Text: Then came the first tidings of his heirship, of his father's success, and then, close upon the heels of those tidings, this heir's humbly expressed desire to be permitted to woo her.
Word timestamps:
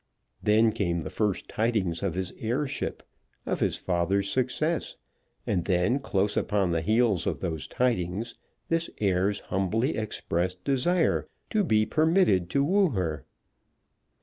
Then 0.41 0.71
came 0.71 1.03
the 1.03 1.11
first 1.11 1.47
tidings 1.47 2.01
of 2.01 2.15
his 2.15 2.33
heirship, 2.39 3.03
of 3.45 3.59
his 3.59 3.75
father's 3.77 4.31
success, 4.31 4.95
and 5.45 5.65
then, 5.65 5.99
close 5.99 6.35
upon 6.35 6.71
the 6.71 6.81
heels 6.81 7.27
of 7.27 7.39
those 7.39 7.67
tidings, 7.67 8.33
this 8.67 8.89
heir's 8.97 9.41
humbly 9.41 9.95
expressed 9.95 10.63
desire 10.63 11.27
to 11.51 11.63
be 11.63 11.85
permitted 11.85 12.49
to 12.49 12.63
woo 12.63 12.89
her. 12.89 13.25